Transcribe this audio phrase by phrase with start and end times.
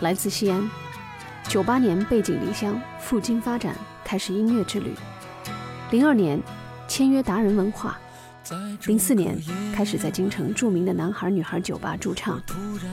[0.00, 0.66] 来自西安，
[1.46, 4.94] 九八年背井离乡赴京发展，开始音乐之旅。
[5.90, 6.40] 零二年
[6.88, 7.98] 签约达人文化，
[8.86, 9.38] 零四年
[9.74, 12.40] 开始在京城著名的男孩女孩酒吧驻唱，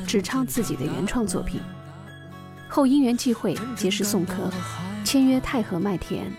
[0.06, 1.62] 只唱自己的原创作品。
[2.68, 4.52] 后因缘际会结识宋柯，
[5.06, 6.30] 签约太和麦田。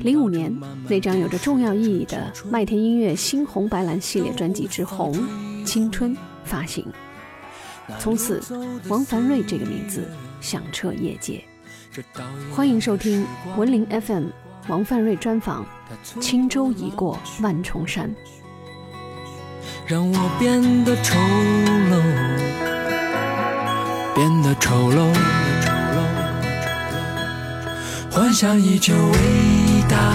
[0.00, 0.56] 零五年
[0.88, 5.12] 那张有着重要意义的麦田音乐新红白蓝系列专辑之《红
[5.64, 6.14] 青春》
[6.44, 6.86] 发行。
[7.98, 8.42] 从此，
[8.88, 10.08] 王凡瑞这个名字
[10.40, 11.42] 响彻业界。
[12.54, 13.24] 欢迎收听
[13.56, 14.24] 文林 FM
[14.68, 15.64] 王凡瑞专访
[16.20, 18.10] 《轻舟已过万重山》。
[19.86, 21.16] 让我变得丑
[21.90, 22.02] 陋，
[24.14, 25.12] 变得丑陋，
[28.10, 29.18] 幻想依旧伟
[29.88, 30.14] 大。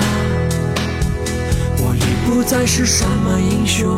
[1.77, 3.98] 我已不再是什么英雄。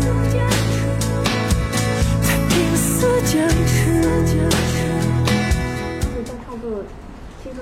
[3.01, 3.81] 拼死坚持。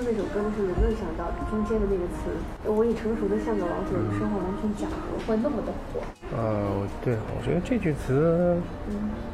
[0.02, 2.28] 那首歌的时候有没有想到中间的那个词
[2.66, 6.00] “我已成熟的像个老者，与生活完全讲和”会那么的火？
[6.36, 8.56] 呃，对，我觉得这句词，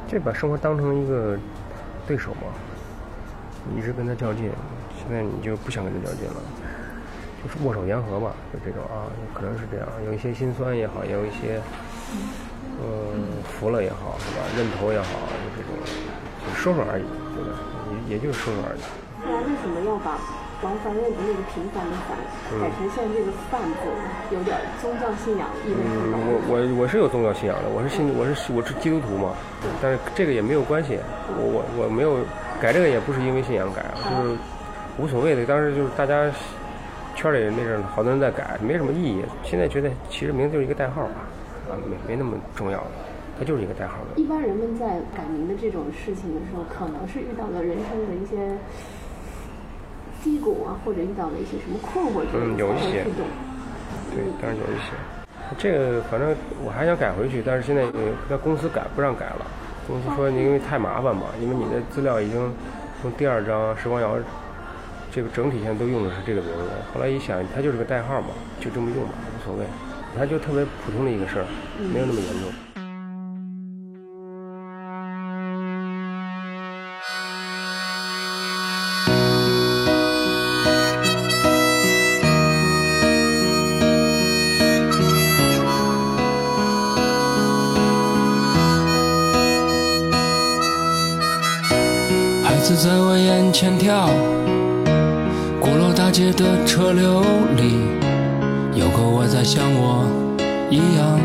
[0.06, 1.36] 这把生活当成一个
[2.06, 2.52] 对手嘛，
[3.76, 4.50] 一直跟他较劲，
[4.98, 6.36] 现在你就不想跟他较劲了，
[7.42, 11.60] 就是握手言和吧，就这种啊，可能是这样，有一些心酸也好，也有一些，
[12.80, 14.44] 嗯，服了也好，是吧？
[14.56, 15.06] 认头也好，
[15.40, 15.72] 就这种，
[16.46, 17.58] 就说说而已，对吧？
[18.08, 18.80] 也也就是说说而已。
[19.24, 20.18] 后来为什么要把？
[20.62, 22.16] 王凡认的那个平凡的凡，
[22.58, 25.76] 改成现在这个范字，有点宗教信仰意味。
[25.84, 29.34] 嗯，我我我是有宗教信仰的，我是信我是我是基督徒嘛，
[29.82, 30.98] 但是这个也没有关系，
[31.28, 32.24] 我我我没有
[32.58, 34.34] 改这个也不是因为信仰改，就是
[34.96, 35.44] 无所谓的。
[35.44, 36.24] 当时就是大家
[37.14, 39.22] 圈里那阵好多人在改，没什么意义。
[39.44, 41.20] 现在觉得其实名字就是一个代号吧，
[41.70, 42.82] 啊，没没那么重要，
[43.38, 43.98] 它就是一个代号。
[44.16, 48.56] 一般人们在改名的这种事情的时候，可能是遇到了人生的一些。
[50.24, 53.04] 低谷啊，或者遇到了一些什么困惑之类的，嗯，有一些，
[54.10, 54.90] 对，当然有一些。
[55.56, 56.34] 这个反正
[56.64, 57.84] 我还想改回去，但是现在
[58.28, 59.46] 在公司改不让改了。
[59.86, 62.52] 公司说你因为太麻烦嘛，因为你的资料已经
[63.00, 64.18] 从第二张时光谣
[65.12, 66.70] 这个整体现在都用的是这个名字。
[66.92, 69.64] 后来一想，它就是个代号嘛，就这么用吧，无所谓。
[70.18, 71.46] 它就特别普通的一个事儿，
[71.92, 72.50] 没有那么严重。
[92.42, 94.08] 孩子在我眼前跳，
[95.60, 97.20] 鼓楼大街的车流
[97.56, 97.82] 里，
[98.76, 100.04] 有个我在像我
[100.70, 101.18] 一样。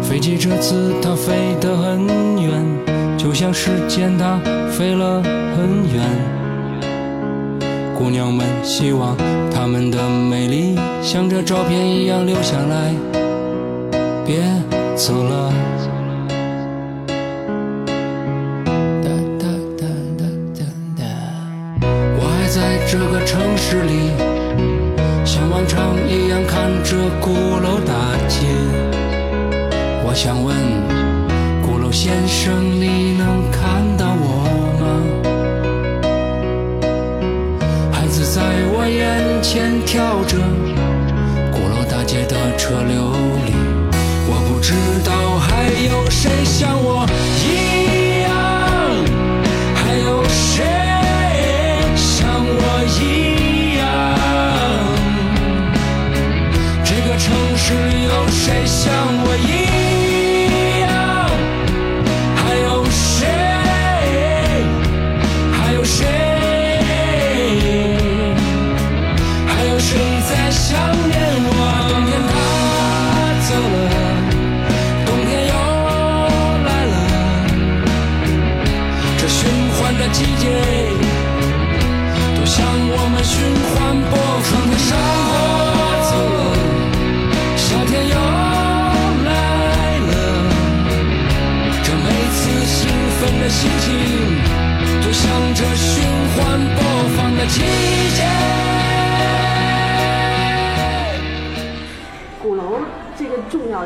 [0.00, 2.06] 飞机这次它飞得很
[2.40, 2.64] 远，
[3.18, 4.38] 就像时间它
[4.70, 6.00] 飞了很远。
[7.98, 9.16] 姑娘们希望
[9.52, 12.94] 她们的美丽像这照片一样留下来，
[14.24, 14.38] 别
[14.94, 15.73] 走了。
[23.66, 24.10] 市里，
[25.24, 27.94] 像往常一样看着鼓楼大
[28.28, 28.46] 街。
[30.04, 30.54] 我想问，
[31.62, 34.44] 鼓楼先生，你能看到我
[34.78, 34.84] 吗？
[37.90, 38.42] 孩子在
[38.74, 40.36] 我眼前跳着，
[41.50, 43.00] 鼓楼大街的车流
[43.46, 43.54] 里，
[44.28, 47.06] 我不知道还有谁像我
[70.04, 70.76] 你在想
[71.08, 71.16] 念
[71.46, 71.48] 我，
[72.28, 72.32] 他
[73.46, 73.88] 走了，
[75.06, 75.52] 冬天又
[76.66, 76.94] 来了，
[79.16, 79.40] 这循
[79.72, 80.44] 环的季节，
[82.36, 83.32] 都像我们循
[83.70, 83.74] 环
[84.10, 84.12] 播
[84.44, 84.92] 放的生
[86.04, 86.12] 活，
[87.56, 88.14] 夏天又
[89.24, 89.28] 来
[90.10, 90.12] 了，
[91.82, 92.76] 这每次兴
[93.18, 93.86] 奋的心情，
[95.02, 95.22] 都像
[95.54, 95.90] 这循
[96.36, 96.36] 环
[96.76, 96.78] 播
[97.16, 97.56] 放的季
[98.16, 98.33] 节。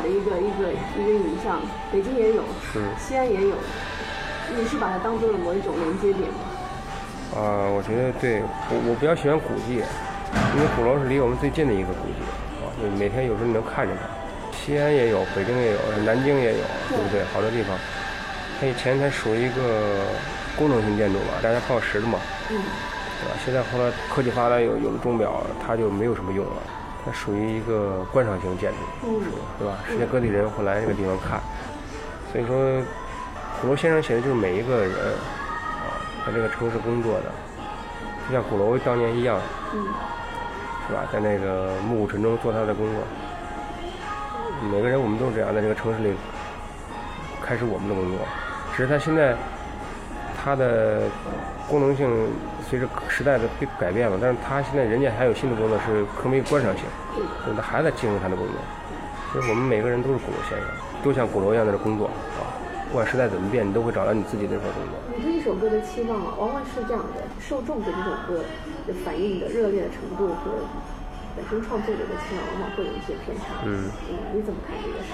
[0.05, 0.69] 一个一个
[0.99, 2.43] 一个影像，北京也有，
[2.99, 3.55] 西安也有，
[4.55, 6.45] 你是把它当做了某一种连接点吗？
[7.33, 9.81] 啊，我觉得对我我比较喜欢古迹，
[10.53, 12.21] 因为鼓楼是离我们最近的一个古迹
[12.61, 14.05] 啊，就每天有时候你能看见它。
[14.51, 17.23] 西安也有，北京也有，南京也有，对不对？
[17.33, 17.77] 好多地方，
[18.59, 20.05] 它以前它属于一个
[20.57, 22.19] 功能性建筑嘛，大家靠实的嘛，
[22.49, 23.37] 嗯，对吧？
[23.45, 26.61] 现在后来科技发达，有有了钟表，它就没有什么用了。
[27.09, 28.71] 它属于一个观赏型建
[29.01, 29.19] 筑，
[29.57, 29.79] 是吧？
[29.87, 31.41] 世界各地人会来这个地方看，
[32.31, 32.55] 所以说，
[33.59, 37.31] 鼓楼先生写的就是每一个人啊，在这个城市工作的，
[38.27, 39.39] 就像鼓楼当年一样，
[40.87, 41.01] 是吧？
[41.11, 43.03] 在那个暮鼓晨钟做他的工作，
[44.71, 46.13] 每个人我们都是这样，在这个城市里
[47.41, 48.19] 开始我们的工作，
[48.77, 49.35] 只是他现在
[50.41, 51.01] 他的
[51.67, 52.09] 功能性。
[52.69, 53.49] 随着时代的
[53.79, 56.85] 改变了，但是他现在人家还有新的工作是更为观赏性，
[57.43, 58.53] 所以他还在进入他的工作。
[59.33, 60.67] 其实我们每个人都是鼓楼先生，
[61.01, 62.05] 都像鼓楼一样在这工作
[62.37, 62.45] 啊。
[62.91, 65.01] 不管时代怎么变，你都会找到你自己那份工作。
[65.17, 68.45] 你对一首歌的期望啊，往往是这样的：受众对这首歌
[68.85, 70.61] 的反应的热烈的程度和
[71.33, 73.65] 本身创作者的期望，往往会有一些偏差。
[73.65, 75.09] 嗯嗯，你怎么看这个事？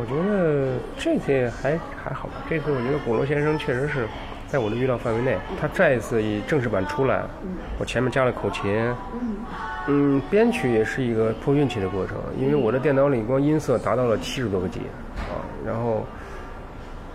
[0.00, 2.40] 我觉得这些还还好吧。
[2.48, 4.08] 这次我觉得鼓楼先生确实是。
[4.48, 7.22] 在我的预料范围内，他再一次以正式版出来，
[7.78, 8.94] 我前面加了口琴，
[9.88, 14.80] 嗯，编曲也是一个碰运气的过程，因为我的电脑里光音色达到了七十多个 G，
[15.16, 16.06] 啊，然后，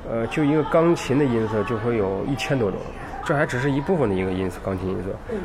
[0.10, 2.80] 呃，就一个钢琴的音色就会有一千多种，
[3.24, 5.36] 这还只是一部分的一个音色，钢琴音色，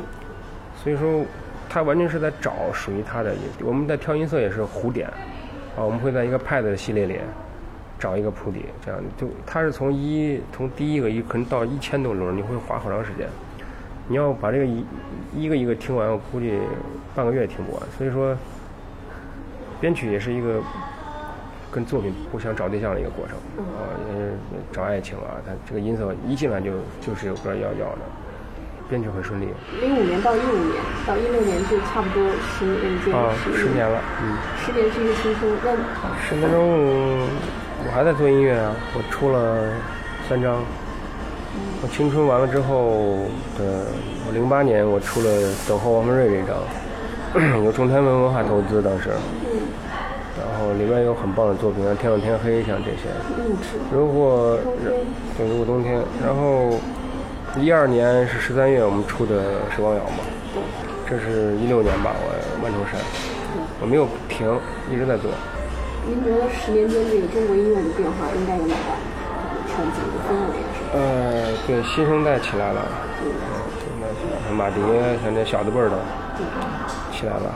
[0.83, 1.25] 所以说，
[1.69, 5.07] 他完全是在找属于他的音，我们在挑音色也是胡点，
[5.77, 7.17] 啊，我们会在一个 Pad 的系列里。
[7.99, 13.27] 找一个铺底，这样就它是从一从第一个一可能到一千多轮，你会花好长时间。
[14.09, 14.85] 你要把这个一
[15.35, 16.57] 一个一个听完，我估计
[17.13, 17.81] 半个月听不完。
[17.97, 18.37] 所以说，
[19.81, 20.61] 编曲也是一个
[21.69, 24.31] 跟作品互相找对象的一个过程啊，也是
[24.71, 25.35] 找爱情啊。
[25.45, 26.71] 它这个音色一进来就
[27.01, 27.99] 就是有歌要要的，
[28.87, 29.47] 编曲很顺利。
[29.81, 35.75] 零五年到一五年到一六年就差不多十年间，啊，十年了，嗯，十年是一个青春，那
[36.23, 37.27] 十年中。
[37.85, 39.69] 我还在做音乐啊，我出了
[40.27, 40.57] 三张。
[41.81, 43.17] 我青春完了之后
[43.57, 43.85] 的，
[44.27, 45.29] 我零八年我出了
[45.67, 49.09] 《等候王文瑞》这张， 有中天文文化投资当时。
[50.37, 53.09] 然后里面有很棒的作品，像《天上天黑》像这些。
[53.91, 54.57] 如果
[55.37, 56.79] 对，如果冬天，然后
[57.59, 59.35] 一二年是十三月我们出的
[59.75, 60.17] 《时光谣》嘛。
[61.09, 62.99] 这是一六年吧，我《万重山》，
[63.81, 64.47] 我没有停，
[64.91, 65.31] 一直在做。
[66.07, 68.89] 您觉得十年间这个中国音乐的变化应该有哪个
[69.67, 72.81] 场景的氛围是呃，对，新生代起来了，
[73.21, 73.27] 嗯，
[73.75, 74.79] 新生代起来，了马迪，
[75.21, 75.99] 像这小的辈儿的，
[77.11, 77.51] 起来了。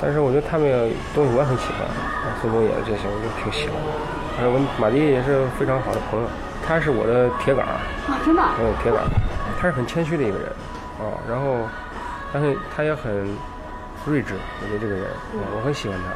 [0.00, 1.86] 但是我觉得他们东西我也很喜欢，
[2.40, 3.78] 孙东野这些我就挺喜欢。
[4.36, 6.26] 还有我马迪也是非常好的朋友，
[6.66, 7.78] 他是我的铁杆儿。
[8.10, 8.42] 啊，真的？
[8.58, 9.06] 嗯，铁杆儿。
[9.60, 10.50] 他是很谦虚的一个人，
[10.98, 11.62] 啊，然后，
[12.32, 13.30] 但是他也很
[14.04, 15.06] 睿智，我觉得这个人，
[15.54, 16.10] 我很喜欢他。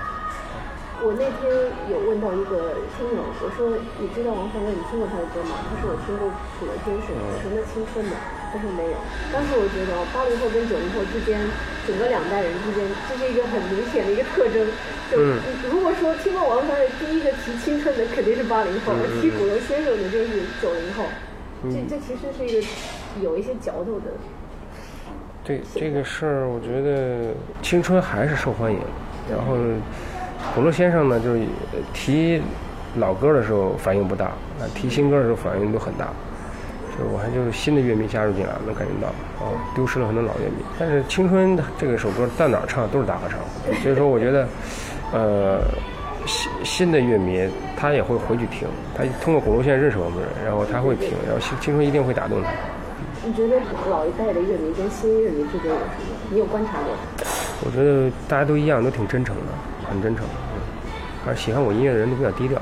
[1.05, 1.45] 我那天
[1.93, 5.61] 有问到一个听友，我说你知道王凡瑞，你听过他的歌吗？
[5.69, 6.25] 他说我听过
[6.57, 8.17] 《苦乐天使》，我说那青春的，
[8.49, 8.97] 他说没有。
[9.29, 11.37] 当时我觉得八零后跟九零后之间，
[11.85, 14.65] 整个两代人之间，这是一个很明显的一个特征。
[15.13, 15.21] 就
[15.69, 21.05] 如果说听过王凡瑞，第一个提青春的肯定是八零后，提鼓楼先生的就是九零后。
[21.69, 22.67] 这这其实是一个
[23.21, 24.17] 有一些嚼头的。
[25.45, 28.81] 对这个事儿，我觉得青春还是受欢迎，
[29.29, 29.61] 然后。
[30.55, 31.43] 鼓楼先生呢，就是
[31.93, 32.41] 提
[32.97, 36.09] 老歌的时候反应不大，啊，提新歌的时候反应都很大。
[36.99, 39.09] 就是我还就是新的乐迷加入进来，能感觉到，
[39.45, 40.65] 哦，丢失了很多老乐迷。
[40.79, 43.39] 但是《青春》这个首歌在哪儿唱都是大合唱，
[43.83, 44.49] 所以说我觉得，
[45.13, 45.61] 呃，
[46.25, 52.49] 新新的乐迷他也会回去听，他通过鼓楼线认识我们人，然后他会听，然后《青青春》一定会打动他。
[53.27, 53.61] 你觉得
[53.91, 56.17] 老一代的乐迷跟新乐迷之间有什么？
[56.31, 56.97] 你有观察过？
[57.61, 59.53] 我觉得大家都一样，都挺真诚的。
[59.89, 60.27] 很真诚，
[61.25, 62.61] 还是喜欢我音乐的人都比较低调。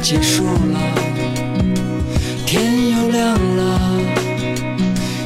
[0.00, 0.80] 结束了。
[2.46, 3.80] 天又亮了，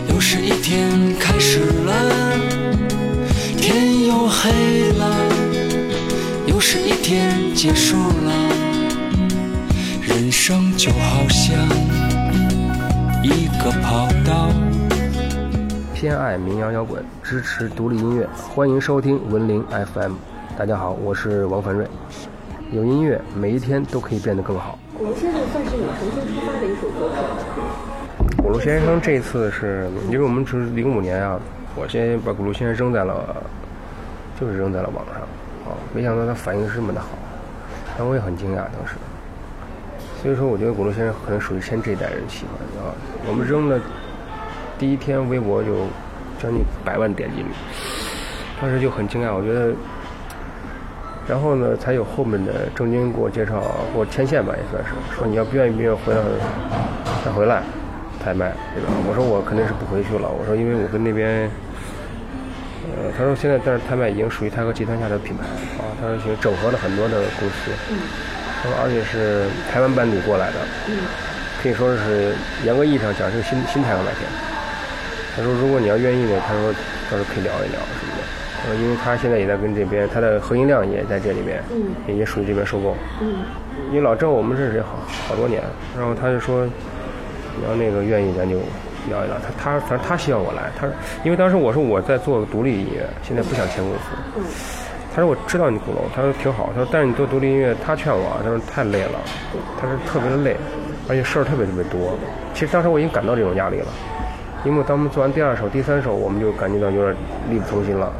[0.08, 1.94] 又是一天开始了；
[3.56, 5.16] 天又黑了，
[6.46, 8.32] 又是一天结束了。
[10.02, 11.54] 人生就好像。
[13.22, 14.50] 一个跑道。
[15.94, 19.64] 偏爱民谣摇滚，支持独立音乐，欢迎收听文林
[19.94, 20.14] FM。
[20.58, 21.86] 大家好，我是王凡瑞。
[22.74, 24.76] 有音乐，每一天都可以变得更好。
[24.98, 28.42] 古龙先生算是你重新出发的一首作品。
[28.42, 31.38] 古龙先生这次是，因为我们是零五年啊，
[31.76, 33.36] 我先把古龙先生扔在了，
[34.40, 35.22] 就是扔在了网上
[35.72, 37.10] 啊，没想到他反应这么的好，
[37.96, 38.96] 但我也很惊讶当时。
[40.20, 42.90] 所以说，我觉得古龙先生可能属于先这一代人喜欢啊。
[43.28, 43.80] 我们扔了
[44.80, 45.76] 第一天，微博就
[46.42, 47.46] 将近百万点击率，
[48.60, 49.32] 当时就很惊讶。
[49.32, 49.72] 我觉得，
[51.28, 53.60] 然后呢，才有后面的郑钧给我介绍，
[53.92, 56.20] 给我牵线吧，也算是说你要不愿意不愿意回来
[57.24, 57.62] 再回来
[58.22, 58.92] 拍卖，对吧？
[59.08, 60.28] 我说我肯定是不回去了。
[60.28, 61.48] 我说因为我跟那边，
[62.92, 65.44] 呃，他说现在但是拍卖已经属于泰和集团下的品牌
[65.78, 65.88] 啊。
[66.00, 67.72] 他说已经整合了很多的公司。
[68.80, 70.56] 而且是台湾班底过来的，
[71.62, 72.32] 可以说是
[72.64, 74.24] 严格意义上讲是新新台湾麦田。
[75.36, 76.72] 他说，如果你要愿意呢，他说
[77.10, 78.13] 到时候可以聊一聊什么的。
[78.66, 81.62] 呃，因为他现在也在跟这边，他的核心量也在这里边，
[82.08, 82.96] 也也属于这边收购。
[83.90, 85.62] 因为老郑我们认识也好好多年，
[85.96, 88.56] 然后他就说，你要那个愿意咱就
[89.08, 89.36] 聊一聊。
[89.36, 90.86] 他他反正他希望我来，他
[91.24, 94.40] 因为当时我说我在做独立音乐，现在不想签公司。
[95.14, 99.20] 他说我知道你鼓楼，他说挺好，他说但是你做独立音乐，他劝我，他说太累了，
[99.78, 100.56] 他说特别的累，
[101.08, 102.16] 而且事儿特别特别多。
[102.54, 103.86] 其实当时我已经感到这种压力了，
[104.64, 107.14] 因为当我们做完第二首、第三首，我们就感觉到有点
[107.50, 108.12] 力不从心了。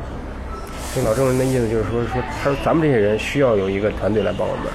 [0.95, 4.67] 所以老郑人的意思就是说，说他说咱们这些人需要有一个团队来帮我们，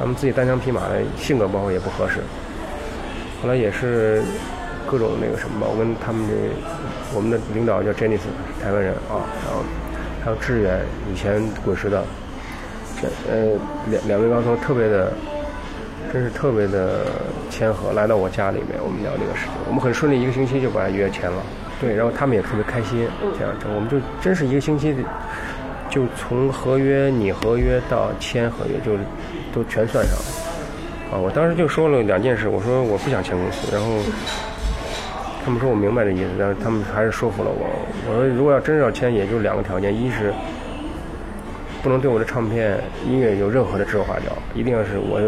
[0.00, 2.20] 咱们自己单枪匹马的性格包括也不合适。
[3.42, 4.22] 后来也是
[4.86, 6.34] 各种那个什么吧，我跟他们这
[7.14, 8.24] 我们的领导叫 Jennice，
[8.64, 9.62] 台湾人啊，然后。
[10.24, 12.02] 还有志远，以前滚石的，
[13.00, 13.52] 这呃
[13.88, 15.12] 两两位高层特别的，
[16.12, 17.06] 真是特别的
[17.48, 21.40] 谦和，来到我家里面，我们聊这个事情，我们很顺利，一个星期就把约签了，
[21.80, 23.08] 对，然后他们也特别开心，
[23.38, 24.92] 这样，我们就真是一个星期，
[25.90, 28.92] 就从合约拟合约到签合约就
[29.52, 30.24] 都全算上了，
[31.12, 33.86] 啊，我当时就说了两件事，我说我不想签公司，然后。
[35.44, 37.64] 他们说我明白这意思，但是他们还是说服了我。
[38.06, 40.30] 我说如果要真是要签，也就两个条件：一是
[41.82, 45.18] 不能对我的唱片音乐有任何的指手画脚，一定要是我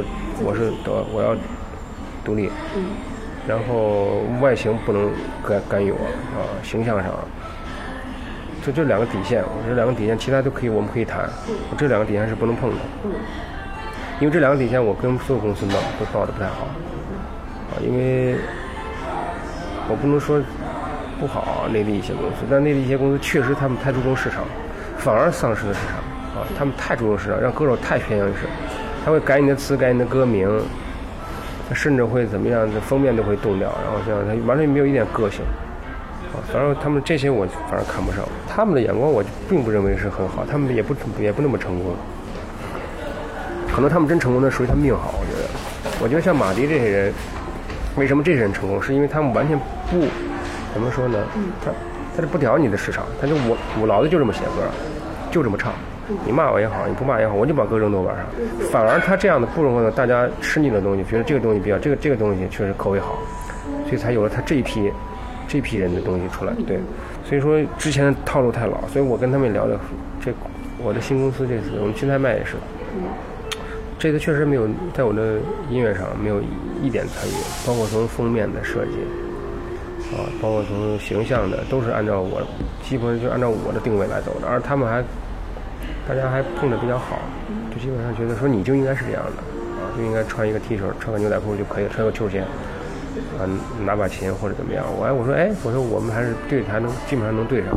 [0.45, 1.35] 我是得我要
[2.23, 2.51] 独立，
[3.49, 5.11] 然后外形不能
[5.43, 6.05] 干干预我
[6.37, 7.15] 啊，形象上，
[8.63, 9.43] 就这两个底线。
[9.43, 11.29] 我这两个底线，其他都可以，我们可以谈。
[11.77, 12.77] 这两个底线是不能碰的，
[14.21, 16.67] 因为这两个底线我跟所有公司闹都闹得不太好
[17.71, 18.37] 啊，因为。
[19.89, 20.41] 我不能说
[21.19, 24.45] 不好，内地一些公司，但内地一些公司确实他们太注重市场，
[24.97, 25.97] 反而丧失了市场
[26.41, 26.47] 啊！
[26.57, 28.51] 他们太注重市场，让歌手太偏向于市场，
[29.05, 30.49] 他会改你的词，改你的歌名，
[31.69, 35.41] 他甚至会怎么样，这封面都会动掉，然后这样他完全没有一点个性
[36.33, 36.41] 啊！
[36.53, 41.95] 反正他们这些我反而看不上，他们的眼光我并不认为是很好，他们也不也不那么成功，
[43.75, 47.13] 可能他们真成功，那属于他命好，我觉得，我觉得像马迪这些人。
[47.97, 48.81] 为什么这些人成功？
[48.81, 50.07] 是因为他们完全不
[50.73, 51.19] 怎么说呢？
[51.63, 51.73] 他
[52.15, 54.63] 他是不屌你的市场，他就我我老子就这么写歌，
[55.33, 55.73] 就这么唱。
[56.25, 58.25] 你骂我也好，你不骂也好，我就把歌扔豆瓣上。
[58.71, 63.19] 反而他这样的不容易大家吃腻的东西，觉得这个东西比较这个这个东西确实口味好，
[63.87, 64.93] 所以才有了他这一批
[65.51, 66.53] 这批人的东西出来。
[66.67, 66.79] 对，
[67.29, 69.77] 所以说之前的套路太老，所以我跟他们聊的
[70.25, 70.33] 这
[70.79, 72.55] 我的新公司这次我们新泰麦也是。
[73.99, 75.37] 这次确实没有在我的
[75.69, 76.41] 音乐上没有
[76.83, 77.33] 一点参与，
[77.67, 78.93] 包括从封面的设计，
[80.17, 82.41] 啊，包括从形象的，都是按照我
[82.83, 84.49] 基本上就按照我的定位来走的。
[84.49, 85.05] 而他们还，
[86.09, 87.19] 大家还碰的比较好，
[87.71, 89.43] 就基本上觉得说你就应该是这样的，
[89.77, 92.43] 啊，就应该穿一个 T 恤，穿个牛仔裤就可以，穿个球鞋，
[93.39, 93.47] 啊，
[93.85, 94.85] 拿把琴或者怎么样。
[94.99, 97.71] 我哎，我说哎，我说我们还是对还能基本上能对上，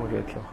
[0.00, 0.48] 我觉得挺好。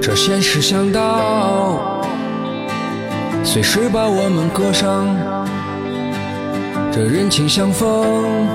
[0.00, 2.00] 这现实想到，
[3.44, 5.06] 岁随时把我们割伤
[6.92, 8.46] 这人情相逢，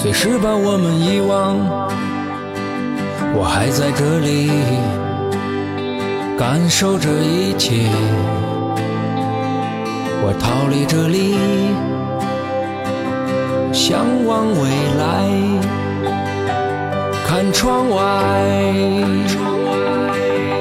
[0.00, 1.58] 随时把我们遗忘。
[3.34, 4.48] 我还在这里
[6.38, 7.90] 感受这一切，
[10.22, 11.34] 我逃离这里，
[13.72, 15.26] 向往未来。
[17.26, 17.98] 看窗外，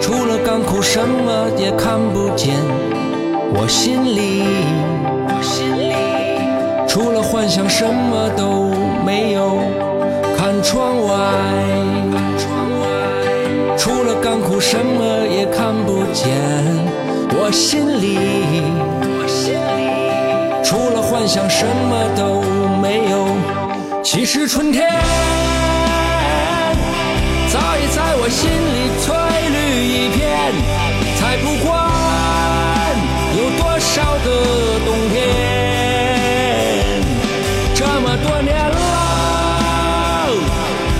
[0.02, 2.56] 除了干枯什么也看不见。
[3.54, 4.44] 我心里，
[6.88, 8.72] 除了幻想什么都
[9.08, 9.58] 没有。
[10.38, 11.12] 看窗外，
[13.78, 16.28] 除了干枯什么也看不见。
[17.32, 18.06] 我心里，
[20.62, 22.42] 除了幻想什么都
[22.82, 23.14] 没有。
[24.04, 24.90] 其实春天
[27.50, 27.88] 早已。
[27.96, 28.44] 在我心
[28.76, 28.77] 里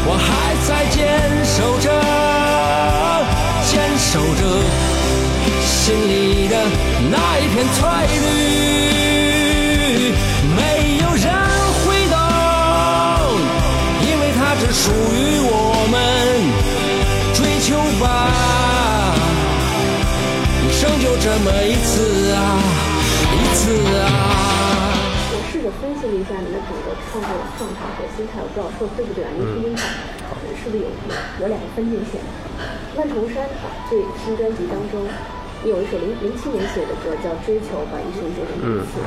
[0.10, 0.98] 我还在坚
[1.44, 1.86] 守着，
[3.70, 4.42] 坚守着
[5.66, 6.56] 心里的
[7.12, 7.78] 那一片翠
[8.24, 8.26] 绿。
[10.56, 10.60] 没
[11.04, 11.28] 有人
[11.84, 12.16] 会懂，
[14.02, 15.52] 因为它只属于我
[15.92, 15.96] 们。
[17.36, 17.68] 追求
[18.00, 18.06] 吧，
[20.64, 22.36] 一生就这么一次啊，
[23.34, 23.62] 一次
[24.00, 24.47] 啊。
[25.68, 27.28] 我分析了一下你的整个创作
[27.60, 29.30] 状态和心态，我不知道说对不对啊？
[29.36, 29.92] 您听听看，
[30.56, 30.88] 是不是有
[31.44, 32.24] 有两个分界线？
[32.96, 33.44] 万重山
[33.92, 35.04] 这新专辑当中，
[35.60, 39.04] 你有一首零零七年写的歌叫《追求把一生变成一次》。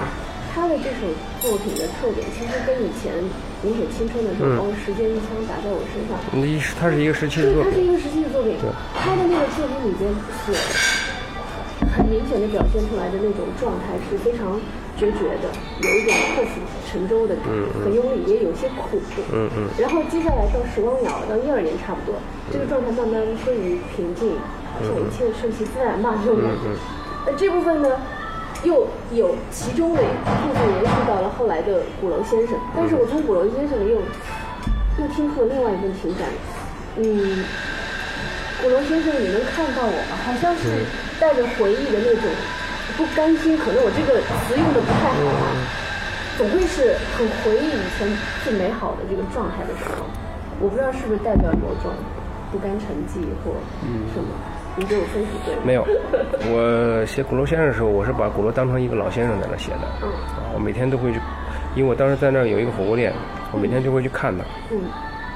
[0.52, 1.08] 他的这首
[1.40, 3.08] 作品的特点，其实跟以前
[3.64, 8.52] 你写青春的时候，时间一枪打在我身上，那一他是一个时期的作品，他是一个时期的作品，
[9.00, 10.12] 他的那个作品里边
[10.44, 10.52] 所
[11.96, 14.60] 很明显的表现出来的那种状态是非常
[15.00, 15.48] 决绝的，
[15.80, 19.00] 有一种破釜沉舟的感觉，很用力，也有些苦，
[19.32, 22.20] 嗯嗯，然后接下来到时光鸟，到一二年差不多，
[22.52, 24.36] 这个状态慢慢归于平静，
[24.76, 26.68] 好像一切顺其自然吧，这种感觉，
[27.24, 27.88] 那，这部分呢。
[28.62, 33.96] 又有其中的一部分延续到了后来的鼓楼先生，但是我从鼓楼先生又
[35.00, 36.28] 又听出了另外一份情感。
[36.96, 37.42] 嗯，
[38.60, 40.12] 鼓楼先生，你能看到我吗？
[40.26, 40.84] 好像是
[41.18, 42.24] 带着回忆的那种
[42.96, 45.56] 不甘心，可能我这个词用的不太好啊，
[46.38, 48.08] 总会是很回忆以前
[48.44, 50.06] 最美好的这个状态的时候。
[50.60, 51.90] 我不知道是不是代表某种
[52.52, 53.52] 不甘沉寂或
[54.12, 54.28] 什么。
[54.76, 55.84] 你给我分析对没有，
[56.52, 59.88] 我写鼓楼先生的时候，我是把鼓楼当成一个老先生在那写的。
[60.02, 60.08] 嗯。
[60.54, 61.18] 我每天都会去，
[61.74, 63.12] 因为我当时在那儿有一个火锅店，
[63.52, 64.44] 我每天就会去看他。
[64.70, 64.78] 嗯。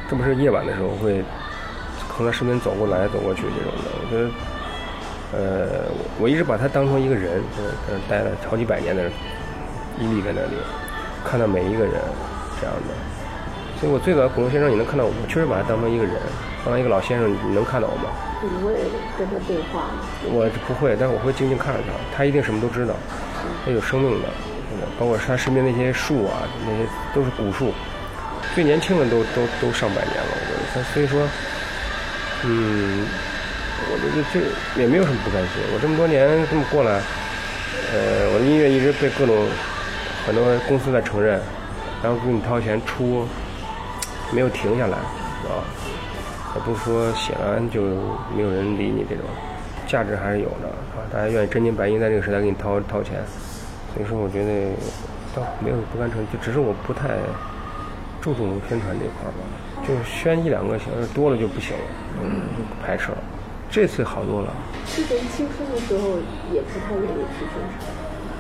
[0.09, 1.25] 这不是夜晚的时候会
[2.15, 3.91] 从他身边走过来走过去这种的。
[4.03, 4.31] 我觉得，
[5.35, 7.43] 呃，我一直把他当成一个人，
[7.89, 9.11] 在那待了好几百年的人，
[9.99, 10.57] 屹立在那里，
[11.25, 11.95] 看到每一个人
[12.61, 12.95] 这样的。
[13.81, 16.15] 所以我最早鼓楼先生，你能看到我，我确实把他当成一个人，
[16.65, 18.09] 当一个老先生，你能看到我吗？
[18.41, 18.75] 不会
[19.19, 20.05] 跟他对话吗？
[20.31, 22.95] 我不会，但是我会静静看着他，他一定什么都知道，
[23.65, 24.29] 他有生命的，
[24.99, 27.73] 包括他身边那些树啊，那些都是古树，
[28.55, 31.27] 最年轻的都都都上百年了，我觉得他所以说，
[32.45, 33.07] 嗯，
[33.91, 37.01] 我觉得这也没有什么不甘心，我这么多年这么过来，
[37.93, 39.47] 呃，我的音乐一直被各种
[40.27, 41.41] 很多公司在承认，
[42.03, 43.27] 然后给你掏钱出，
[44.33, 44.99] 没有停下来，
[45.49, 45.63] 啊。
[46.55, 47.83] 也不是说写完就
[48.37, 49.25] 没有人理你这种，
[49.89, 51.03] 价值还是有的啊！
[51.13, 53.19] 大家愿意真金白银在这个时代给你掏掏钱，
[53.93, 54.71] 所以说我觉得
[55.35, 57.09] 倒没有不干成就只是我不太
[58.21, 59.43] 注重宣传这块儿吧，
[59.83, 61.83] 就是宣一两个行，多了就不行了，
[62.23, 63.19] 就排斥了。
[63.75, 64.55] 这次好多了。
[64.87, 66.11] 之前青春的时候
[66.53, 67.91] 也不太愿意去宣传。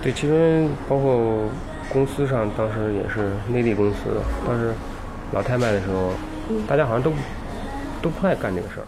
[0.00, 1.48] 对，其实包括
[1.92, 3.96] 公司上当时也是内地公司，
[4.46, 4.72] 当时
[5.32, 6.12] 老太卖的时候，
[6.68, 7.12] 大家好像都。
[8.02, 8.84] 都不爱干这个事儿。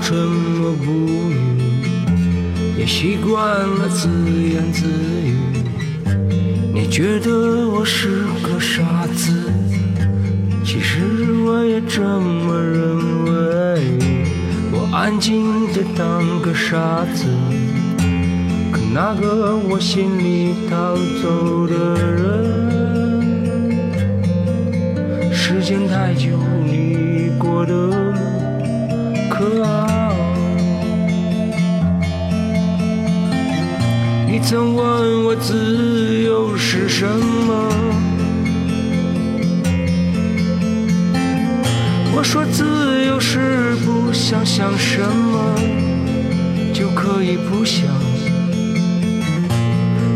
[0.00, 0.90] 沉默不
[1.30, 1.34] 语。
[2.78, 5.36] 也习惯了自言自语，
[6.72, 9.52] 你觉得我是个傻子，
[10.64, 11.00] 其实
[11.44, 13.30] 我也这么认为。
[14.72, 17.26] 我安静的当个傻子，
[18.72, 22.24] 可那个我心里逃走的人，
[25.30, 26.28] 时间太久，
[26.64, 27.89] 你过得
[29.40, 30.14] 可好？
[34.28, 37.72] 你曾问我自由是什么，
[42.14, 45.54] 我说自由是不想想什么
[46.74, 47.88] 就可以不想。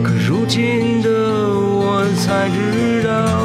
[0.02, 1.08] 可如今的
[1.48, 3.43] 我才知道，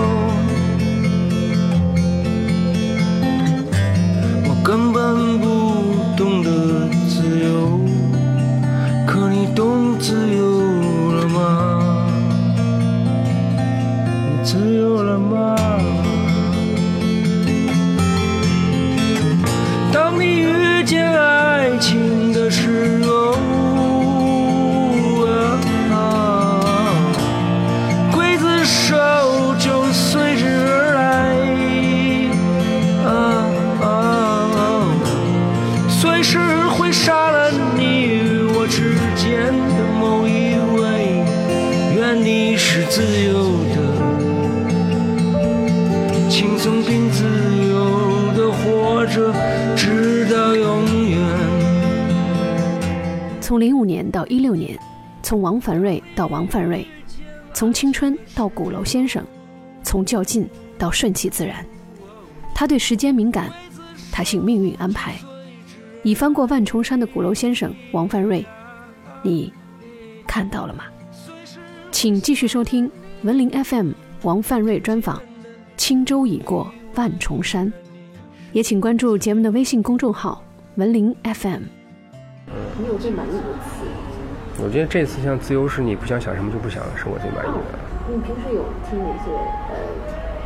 [9.55, 10.38] 冬至夜
[55.29, 56.83] 从王凡瑞到王凡瑞，
[57.53, 59.23] 从青春到鼓楼先生，
[59.83, 61.63] 从较劲到顺其自然。
[62.55, 63.47] 他对时间敏感，
[64.11, 65.13] 他信命运安排。
[66.01, 68.43] 已翻过万重山的鼓楼先生王凡瑞，
[69.21, 69.53] 你
[70.25, 70.85] 看到了吗？
[71.91, 72.89] 请继续收听
[73.21, 73.91] 文林 FM
[74.23, 75.21] 王凡瑞专访。
[75.77, 77.71] 轻舟已过万重山，
[78.51, 80.43] 也请关注节目的微信公众号
[80.77, 81.61] 文林 FM。
[82.79, 83.85] 你有最满意的词？
[84.61, 87.79] 我觉得这次像自由是你不想想什么就不想，是我最满意的。
[88.09, 89.31] 你平时有听哪些
[89.69, 89.75] 呃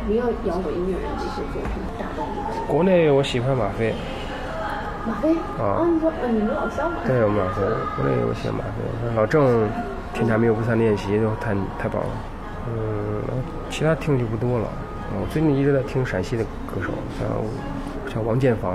[0.06, 2.66] 民谣摇滚音乐人的一些作品打动你？
[2.68, 3.94] 国内我喜欢马飞。
[5.06, 5.34] 马飞？
[5.58, 6.98] 啊，你说呃你们老乡吗？
[7.06, 7.62] 对，我们马飞。
[7.96, 9.16] 国内我喜欢马飞。
[9.16, 9.68] 老郑，
[10.12, 12.10] 天下没有不散练习，都太太棒了。
[12.68, 13.22] 嗯，
[13.68, 14.68] 其他听就不多了。
[15.20, 18.72] 我最近一直在听陕西的歌手，像像王建房。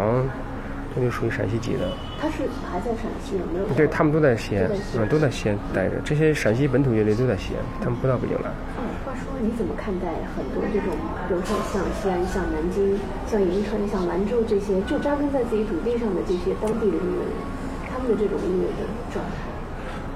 [1.00, 1.88] 这就属于陕西籍的。
[2.20, 3.66] 他是还在陕西有没有？
[3.74, 5.96] 对他们都在西安，嗯，都在西安待着。
[6.04, 8.52] 这些陕西本土乐队都在西安，他们不到北京来。
[8.76, 10.92] 嗯，话说你怎么看待很多这种，
[11.28, 17.32] 比如说像西安、像南京、像银川、像兰州这些，就扎根在自己土地上的这些当地的音乐人，
[17.88, 18.84] 他们的这种音乐的
[19.16, 19.48] 状态？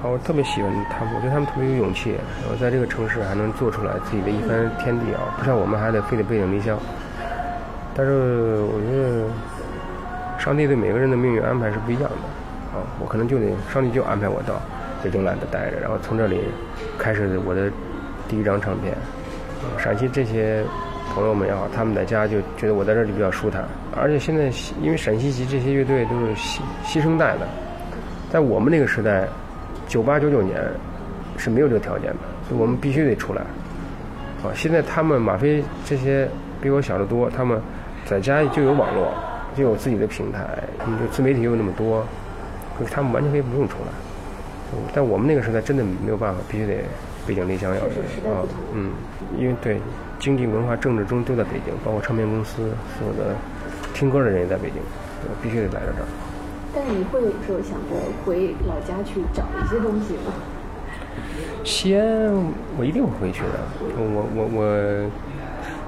[0.04, 2.12] 啊，我特别喜欢他们，我觉得他们特别有勇气，
[2.44, 6.78] 然后在这个城市还能做出来自己的一番天地啊，不像我们还得非得背井离乡。
[7.96, 9.30] 但是我觉得。
[10.44, 14.62] 上帝对每个人的命运安排是不一样的，啊，我可能就得上帝就安排我到
[15.02, 16.42] 北京来的待着，然后从这里
[16.98, 17.72] 开始我的
[18.28, 18.94] 第一张唱片。
[19.78, 20.62] 陕西这些
[21.16, 23.64] 朋友们也好，他们在家就觉得我在这里比较舒坦，
[23.96, 24.52] 而且现在
[24.82, 27.48] 因为陕西籍这些乐队都是新新生代的，
[28.30, 29.26] 在我们那个时代，
[29.88, 30.62] 九八九九年
[31.38, 33.42] 是没有这个条件的，所以我们必须得出来。
[34.44, 36.28] 啊，现在他们马飞这些
[36.62, 37.62] 比我小得多，他们
[38.06, 39.10] 在家就有网络。
[39.56, 40.46] 就有自己的平台，
[41.00, 42.06] 就自媒体又那么多，
[42.92, 43.92] 他们完全可以不用出来。
[44.94, 46.78] 但我们那个时代真的没有办法，必须得
[47.28, 47.82] 背井离乡要
[48.32, 48.42] 啊，
[48.74, 48.92] 嗯，
[49.38, 49.80] 因为对
[50.20, 53.36] 经济、文化、政治中都在北京，包括唱片公司，所有的
[53.94, 54.82] 听歌的人也在北京，
[55.44, 56.08] 必须得来到这儿。
[56.74, 60.34] 但是你会有时候想着回老家去找一些东西吗？
[61.64, 62.34] 西安，
[62.76, 63.60] 我一定会回去的。
[63.96, 65.12] 我我我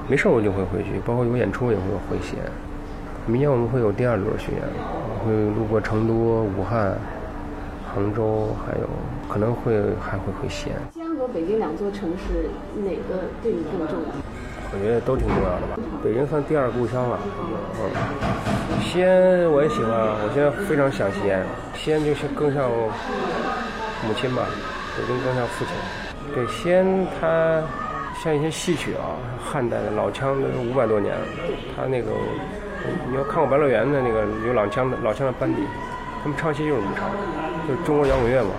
[0.08, 2.52] 没事我就会回去，包括有演出也会回西安。
[3.28, 4.62] 明年我们会有第二轮巡演，
[5.26, 6.96] 会路过成都、武汉、
[7.92, 8.88] 杭州，还有
[9.28, 10.78] 可能会还会回西安。
[10.94, 12.48] 西安和北京两座城市，
[12.84, 14.14] 哪个对你更重要？
[14.72, 15.80] 我觉得都挺重要的吧。
[16.04, 17.20] 北京算第二故乡了，
[17.82, 17.90] 嗯。
[18.84, 21.44] 西安我也喜欢，我现在非常想西安。
[21.74, 24.46] 西安就是更像母亲吧，
[24.96, 25.74] 北京更像父亲。
[26.36, 26.86] 对，西安
[27.20, 27.60] 它
[28.22, 31.26] 像一些戏曲啊，汉代的老腔都是五百多年了，
[31.76, 32.12] 它那个。
[33.10, 35.62] 你要看过《白乐园》的那个有老腔的老腔的班底，
[36.24, 37.10] 他们唱戏就是这么唱，
[37.68, 38.52] 就是中国摇滚乐嘛，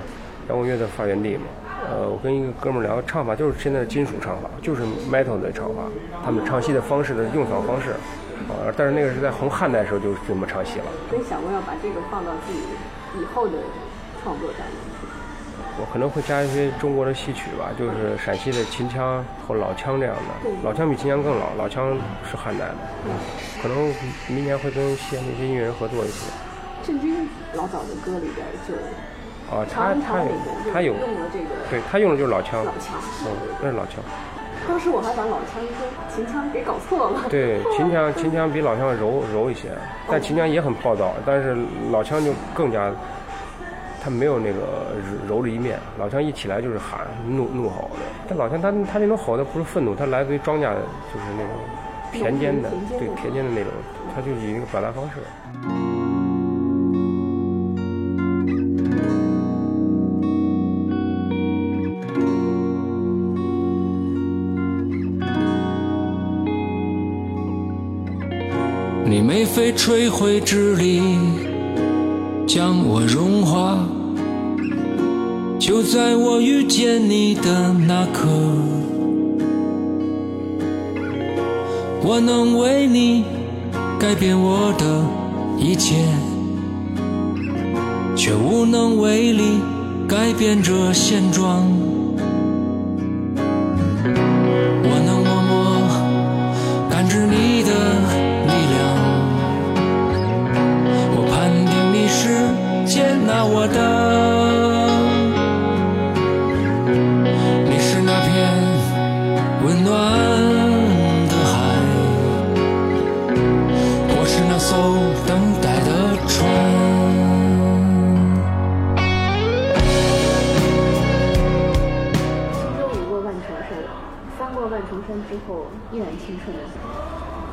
[0.48, 1.44] 摇滚乐的发源地嘛。
[1.88, 5.82] 呃，我跟一个哥们儿聊，唱法就是现在的金属唱法，就是 metal 的唱法，
[6.24, 7.90] 他们唱戏的方式的用嗓方式，
[8.50, 10.86] 啊，但是那个是在红汉代的时候就这么唱戏了。
[11.08, 12.60] 所以想过要把这个放到自己
[13.20, 13.54] 以后的
[14.22, 14.95] 创作当中。
[15.78, 20.50] 我可能会加一些中国的戏曲吧，就是陕西的秦腔或老腔这样的。
[20.62, 21.96] 老腔比秦腔更老，老腔
[22.28, 22.74] 是汉代的。
[23.62, 23.92] 可能
[24.28, 26.26] 明年会跟西安的一些音乐人合作一些。
[26.82, 28.74] 郑钧老早的歌里边就
[29.54, 30.30] 啊，他他有
[30.72, 32.94] 他有用了这个，对他用的就是老腔，老腔，
[33.26, 33.96] 嗯，那是老腔。
[34.66, 37.22] 当时我还把老腔跟秦腔给搞错了。
[37.28, 39.68] 对， 秦腔秦腔比老腔柔柔一些，
[40.10, 41.56] 但秦腔也很暴躁，但是
[41.92, 42.90] 老腔就更加，
[44.06, 44.94] 他没有那个
[45.26, 45.80] 柔的一面。
[45.98, 51.50] 老枪一起来就是喊怒怒吼的，但老枪他他那种吼的不是愤怒，他来自于庄稼就是那种
[52.12, 53.72] 田间的，对田间的那种，
[54.14, 55.16] 他就以一个表达方式。
[69.04, 71.18] 你没费吹灰之力
[72.46, 73.78] 将我融化，
[75.66, 78.28] 就在我遇见你的那刻，
[82.04, 83.24] 我能为你
[83.98, 85.04] 改变我的
[85.58, 85.96] 一切，
[88.14, 89.42] 却无能为力
[90.06, 91.68] 改变这现状。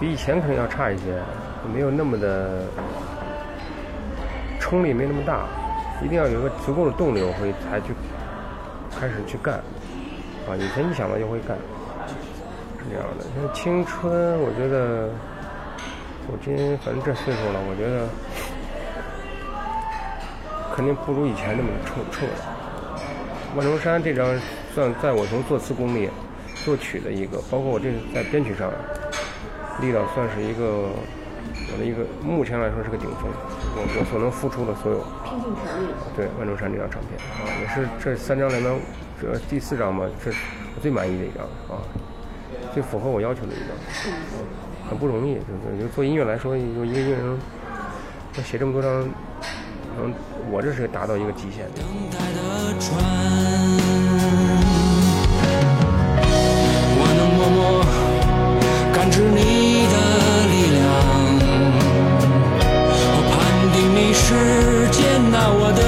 [0.03, 1.17] 比以前可能要差一些，
[1.73, 2.65] 没有那么的
[4.59, 5.47] 冲力，没那么大，
[6.03, 7.93] 一定要有一个足够的动力，我会才去
[8.99, 9.55] 开始去干。
[10.45, 11.55] 啊，以前一想到就会干，
[12.77, 13.23] 是这样的。
[13.33, 15.07] 像青春，我觉得
[16.27, 18.05] 我今反正这岁数了，我觉得
[20.75, 22.35] 肯定不如以前那么冲冲了。
[23.55, 24.37] 万重山这张
[24.75, 26.09] 算在我从作词功力、
[26.65, 28.69] 作曲的一个，包括我这是在编曲上。
[29.81, 30.89] 力道算是一个
[31.71, 33.29] 我的一个，目前来说是个顶峰。
[33.75, 35.87] 我我所能付出的所有，拼尽全力。
[36.15, 38.79] 对，万重山这张唱片啊，也是这三张里面
[39.19, 41.81] 这第四张吧，这我最满意的一张啊，
[42.73, 43.69] 最符合我要求的一张。
[44.07, 44.45] 嗯。
[44.89, 47.39] 很不容易，就是就做音乐来说，就一个音乐人
[48.37, 48.91] 要写这么多张，
[49.97, 50.13] 能
[50.51, 51.65] 我这是达到一个极限。
[56.99, 57.81] 我能默默。
[58.93, 59.52] 感知你
[64.23, 64.31] 定你是
[64.91, 65.81] 接纳我的。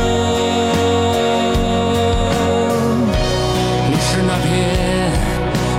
[3.90, 4.46] 你是那片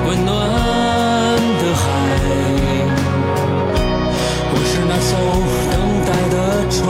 [0.07, 0.29] 温暖
[1.61, 1.85] 的海，
[4.53, 5.11] 我是那艘
[5.71, 5.75] 等
[6.07, 6.37] 待的
[6.71, 6.81] 船。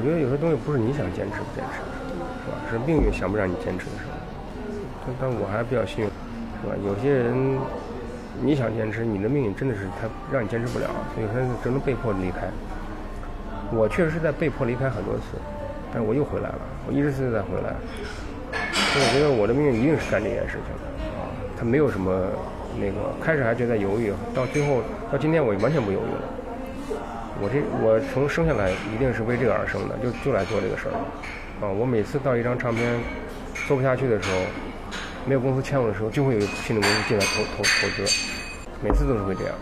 [0.00, 2.56] 我觉得有些东西不是你想坚持不坚持，是吧？
[2.72, 4.16] 是命运想不让你坚持的时候。
[5.04, 6.72] 但但我还比较幸运，是吧？
[6.80, 7.36] 有些人
[8.40, 12.48] 你想坚持，你的命运真的是他让你坚持不了，所以他只能被迫离开。
[13.76, 15.36] 我确实是在被迫离开很多次，
[15.92, 17.76] 但我又回来了，我一直次在回来。
[18.72, 22.24] 所以我觉得我的命运一定是干这件事情的啊，他没有什么
[22.80, 24.80] 那个开始还觉得犹豫，到最后
[25.12, 26.39] 到今天我完全不犹豫了。
[27.42, 30.94] 我这我从生下来一定是为这个而生的，就就来做这个事儿，
[31.64, 31.68] 啊！
[31.68, 33.00] 我每次到一张唱片
[33.66, 34.38] 做不下去的时候，
[35.24, 38.04] 没有公司签我的时候，就会有新的公司进来投投投资，
[38.84, 39.54] 每次都是会这样。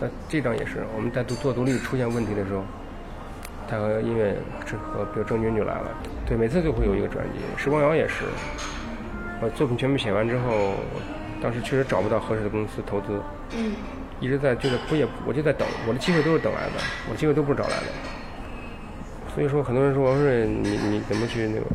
[0.00, 2.64] 但这张也是，我们在做做独立出现问题的时候，
[3.68, 4.34] 他和音乐
[4.66, 5.88] 这和比如郑钧就来了，
[6.26, 7.38] 对，每次都会有一个转机。
[7.56, 8.24] 时光谣也是，
[9.40, 10.74] 我作品全部写完之后，
[11.42, 13.20] 当时确实找不到合适的公司投资。
[13.56, 13.72] 嗯。
[14.20, 16.72] 一直在就是不也我就在等我的机会都是等来的，
[17.08, 17.86] 我的机会都不是找来的。
[19.32, 21.66] 所以说很多人说我说你你怎么去那个？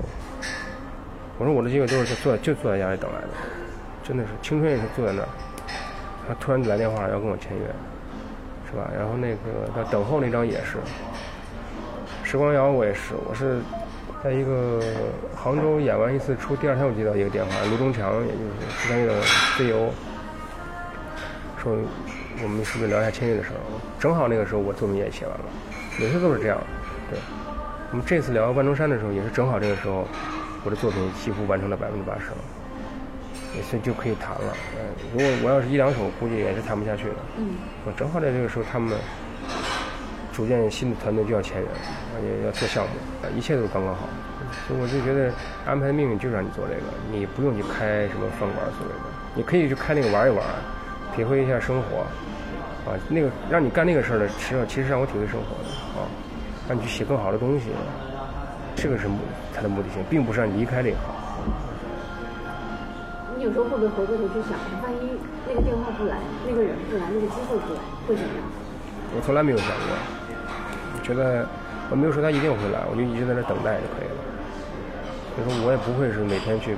[1.37, 3.27] 我说我的机会都是坐就坐在家里等来的，
[4.03, 5.27] 真的是青春也是坐在那儿，
[6.27, 7.65] 他突然来电话要跟我签约，
[8.69, 8.91] 是吧？
[8.93, 10.77] 然后那个他等候那张也是，
[12.23, 13.61] 时光谣我也是，我是
[14.23, 14.79] 在一个
[15.35, 19.19] 杭州演完一次出，第二天我接到一个电话，卢中强也就是十三月的
[19.57, 19.91] CEO
[21.61, 21.77] 说。
[22.41, 23.61] 我们是不是聊一下签约的事儿？
[23.99, 25.45] 正好那个时候我作品也写完了，
[25.99, 26.57] 每次都是这样。
[27.07, 27.19] 对，
[27.91, 30.07] 我们这次聊万中山的时候，也是正好这个时候，
[30.65, 32.37] 我的作品几乎完成了百分之八十了，
[33.69, 34.51] 所以就可以谈了。
[35.13, 37.15] 如果我要是一两首，估计也是谈不下去的。
[37.37, 37.53] 嗯。
[37.95, 38.97] 正好在这个时候，他们
[40.33, 41.69] 组建新的团队就要签人，
[42.15, 42.89] 而且要做项目，
[43.37, 44.09] 一切都刚刚好。
[44.67, 45.31] 所以我就觉得
[45.65, 50.43] 安排的命运就让你做这个，你不用去开什么饭馆所谓的，你可以去开那个玩一玩，
[51.15, 52.01] 体会一下生活，
[52.89, 56.09] 啊，那个让你干那个事儿的，实际上其实让我体会生活的，啊，
[56.67, 57.69] 让你去写更好的东西，
[58.75, 59.19] 这个是目
[59.53, 61.13] 它的目的性，并不是让你离开这个行。
[63.37, 65.17] 你有时候会不会回过头去想，万一
[65.47, 68.45] 那个电话不来，那个人不来，那个机会不来，会怎么样？
[69.15, 70.22] 我从来没有想过，
[71.03, 71.45] 觉得
[71.91, 74.19] 我没有说他一定会来，我就一直在那等待就可以了。
[75.35, 76.75] 所以说我也不会是每天去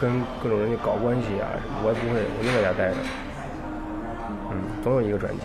[0.00, 1.46] 跟各种人去搞关系啊
[1.84, 2.96] 我也不会，我就在家待着。
[4.50, 5.44] 嗯，总有一个转机。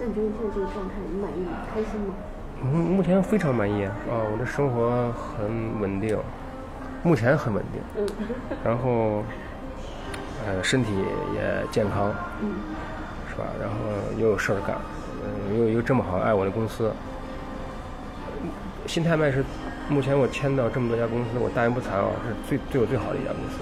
[0.00, 1.62] 那你觉得现在这个状态你满意吗？
[1.72, 2.14] 开心吗？
[2.62, 3.92] 目目前非常满意啊！
[4.10, 6.18] 我的生活很稳定，
[7.02, 7.80] 目前很稳定。
[7.96, 8.06] 嗯。
[8.64, 9.22] 然后，
[10.46, 10.92] 呃，身体
[11.34, 12.12] 也健康。
[12.42, 12.52] 嗯。
[13.30, 13.44] 是吧？
[13.60, 13.76] 然后
[14.18, 14.76] 又有事儿干，
[15.50, 16.92] 嗯，又有一个这么好爱我的公司。
[18.86, 19.44] 新泰麦是。
[19.90, 23.58] 目前我签到这么多家公司，我大言不惭啊，是最对我最好的一家公司，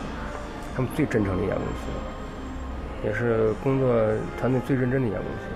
[0.77, 1.89] 他们最真诚的一家公司，
[3.03, 3.89] 也是工作
[4.39, 5.49] 团队最认真的一家公司。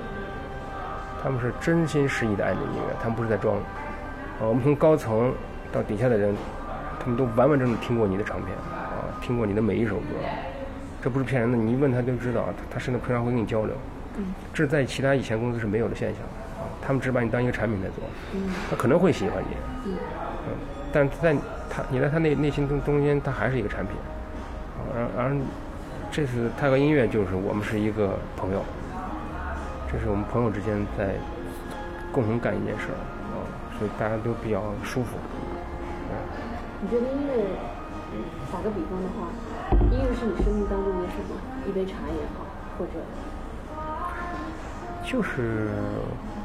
[1.22, 3.54] 他们是真心实意的爱着音乐，他们不是在装。
[3.56, 5.30] 啊，我们从高层
[5.70, 6.34] 到底下的人，
[6.98, 10.16] 他们都完完整整听过你的唱片，啊，听过你的每一首歌，
[11.02, 11.58] 这不是骗人的。
[11.58, 13.76] 你一问他就知道，他甚至平常会跟你交流。
[14.16, 14.34] 嗯。
[14.52, 16.22] 这在其他以前公司是没有的现象，
[16.58, 17.98] 啊，他们只把你当一个产品在做。
[18.34, 18.50] 嗯。
[18.70, 19.56] 他可能会喜欢你。
[19.86, 19.96] 嗯。
[20.48, 20.54] 嗯，
[20.92, 21.34] 但在
[21.70, 23.94] 他你在他内内心中中间，他还是一个产品，
[24.94, 25.36] 而而
[26.10, 28.62] 这次泰格音乐就是我们是一个朋友，
[29.90, 31.14] 这是我们朋友之间在
[32.12, 32.98] 共同干一件事儿，
[33.32, 33.40] 啊，
[33.78, 35.16] 所以大家都比较舒服。
[36.82, 37.46] 你觉得音乐，
[38.52, 39.30] 打个比方的话，
[39.88, 41.38] 音乐是你生命当中的什么？
[41.64, 42.44] 一杯茶也好，
[42.76, 42.92] 或者
[45.04, 45.68] 就是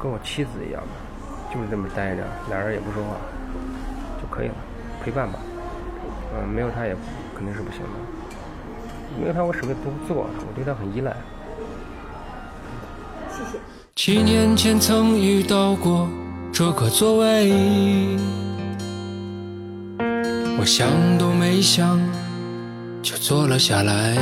[0.02, 3.16] 跟我妻子一样的，就是这么待着，俩人也不说话。
[4.20, 4.54] 就可以了，
[5.02, 5.38] 陪伴吧。
[6.34, 6.96] 嗯，没有他也
[7.36, 7.88] 肯定是不行的。
[9.20, 11.16] 没有他，我什么也不做，我对他很依赖。
[13.30, 13.58] 谢谢。
[13.94, 16.08] 七年前曾遇到过
[16.52, 17.52] 这个座位，
[20.58, 22.00] 我想都没想
[23.02, 24.16] 就坐了下来，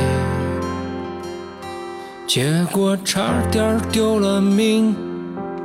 [2.27, 4.93] 结果差点丢了命，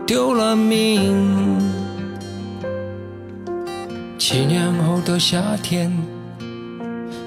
[0.07, 1.59] 丢了命。
[4.17, 5.93] 七年后的夏天，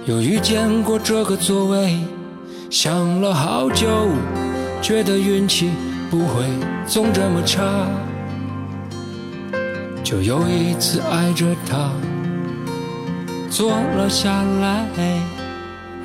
[0.05, 1.99] 又遇见过这个座位，
[2.69, 4.07] 想了好久，
[4.81, 5.69] 觉得运气
[6.09, 6.45] 不会
[6.87, 7.61] 总这么差，
[10.01, 11.91] 就又一次挨着他
[13.49, 14.85] 坐了下来。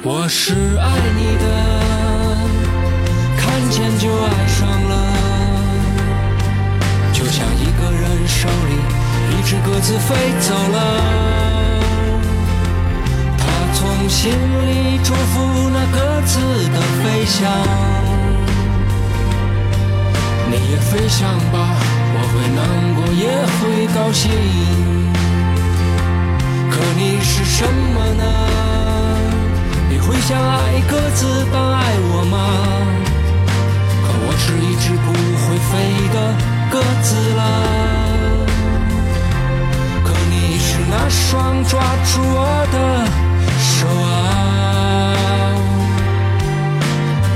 [0.03, 1.90] 我是爱你的，
[3.61, 4.93] 看见就爱上了，
[7.13, 8.73] 就像一个人手里。
[9.37, 10.79] 一只鸽子飞走了，
[13.37, 13.45] 它
[13.75, 17.51] 从心里祝福那鸽子的飞翔。
[20.51, 21.77] 你也飞翔吧，
[22.15, 22.61] 我会难
[22.95, 23.61] 过也会
[23.95, 24.33] 高兴。
[26.71, 27.63] 可你是什
[27.95, 28.25] 么呢？
[29.91, 31.79] 你会像爱鸽子般爱
[32.11, 32.37] 我吗？
[34.23, 35.73] 我是一只不会飞
[36.13, 36.17] 的
[36.71, 37.41] 鸽子了。
[40.93, 42.77] 那双抓住我的
[43.61, 44.11] 手啊！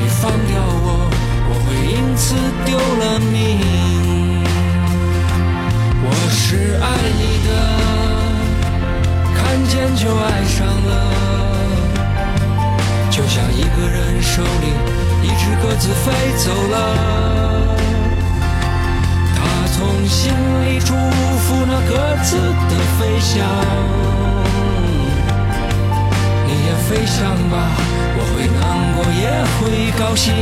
[0.00, 0.86] 你放掉我，
[1.48, 3.32] 我会因此丢了命。
[6.02, 7.48] 我是爱你的，
[9.36, 10.92] 看见就爱上了，
[13.08, 14.66] 就像一个人手里
[15.24, 16.76] 一只鸽子飞走了。
[19.34, 19.40] 他
[19.72, 20.30] 从心
[20.62, 22.36] 里祝福那鸽子
[22.68, 23.32] 的飞翔，
[26.46, 27.54] 你也飞翔吧，
[28.16, 28.62] 我会难
[28.94, 29.24] 过也
[29.56, 29.60] 会
[29.98, 30.34] 高兴。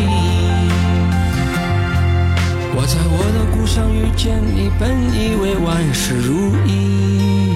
[2.74, 7.54] 我在我的故乡遇见你，本以为万事如意，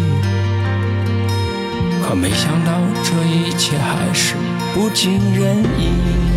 [2.06, 2.70] 可没想到
[3.02, 4.36] 这一切还是
[4.72, 6.35] 不尽人意。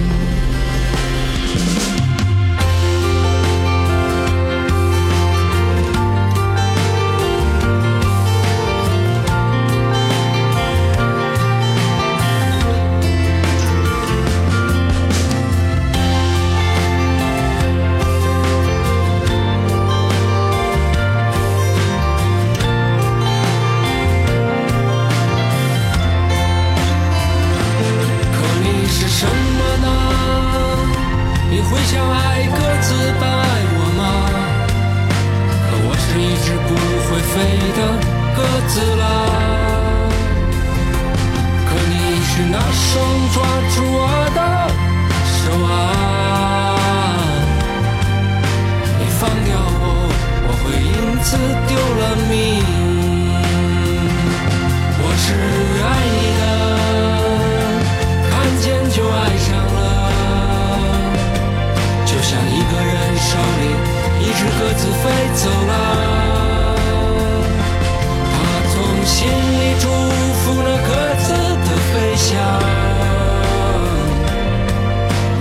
[38.35, 39.03] 鸽子了。
[41.65, 42.89] 可你是那双
[43.33, 43.37] 抓
[43.73, 43.97] 住我
[44.35, 44.39] 的
[45.25, 45.71] 手啊！
[48.99, 49.49] 你放掉
[49.81, 49.83] 我，
[50.47, 51.27] 我会因此
[51.67, 52.33] 丢了命。
[55.01, 55.27] 我是
[55.83, 56.41] 爱你的，
[58.29, 59.79] 看见就爱上了，
[62.05, 63.27] 就像一个人手
[63.59, 63.61] 里
[64.21, 65.05] 一只鸽子飞
[65.35, 66.38] 走了。
[69.09, 72.27] 心里祝福那鸽子的飞翔。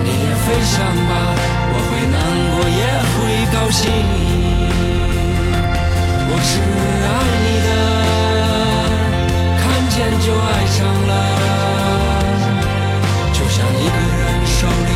[0.03, 0.73] 你也飞翔
[1.07, 1.11] 吧，
[1.71, 2.17] 我会难
[2.51, 2.81] 过也
[3.13, 3.17] 会
[3.53, 3.81] 高兴。
[6.31, 6.51] 我是
[7.05, 7.07] 爱
[7.45, 7.69] 你的，
[9.61, 9.63] 看
[9.93, 10.77] 见就爱上
[11.09, 11.11] 了，
[13.31, 14.57] 就像一个人手
[14.89, 14.91] 里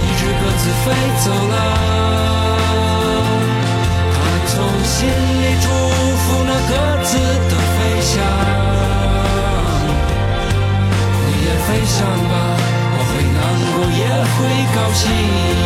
[0.00, 0.84] 一只鸽子飞
[1.22, 1.54] 走了，
[4.14, 4.16] 他
[4.48, 4.52] 从
[4.82, 5.66] 心里祝
[6.16, 6.72] 福那鸽
[7.04, 7.12] 子
[7.50, 7.63] 的。
[8.04, 8.22] 想
[11.26, 12.34] 你也飞翔吧
[12.92, 13.40] 我会难
[13.72, 14.36] 过也会
[14.76, 15.63] 高兴。